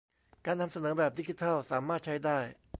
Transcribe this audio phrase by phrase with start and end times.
[0.45, 2.39] การนำเสนอแบบดิจิทัลสามารถใช้ได้